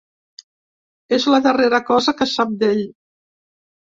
[1.17, 2.81] És la darrera cosa que sap d’ell.